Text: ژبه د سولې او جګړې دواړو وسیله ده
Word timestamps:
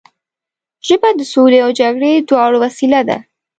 ژبه 0.87 1.09
د 1.19 1.21
سولې 1.33 1.59
او 1.65 1.69
جګړې 1.79 2.11
دواړو 2.29 2.57
وسیله 2.65 2.99
ده 3.09 3.17